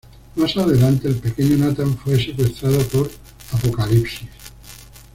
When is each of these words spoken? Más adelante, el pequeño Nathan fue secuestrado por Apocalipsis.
Más 0.35 0.57
adelante, 0.57 1.07
el 1.09 1.17
pequeño 1.17 1.57
Nathan 1.57 1.95
fue 1.95 2.17
secuestrado 2.19 2.79
por 2.87 3.11
Apocalipsis. 3.51 4.27